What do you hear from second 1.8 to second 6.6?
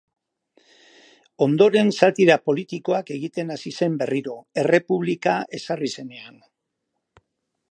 satira politikoak egiten hasi zen berriro, errepublika ezarri zenean.